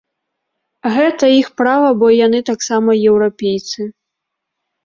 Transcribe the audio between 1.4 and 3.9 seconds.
іх права, бо яны таксама еўрапейцы.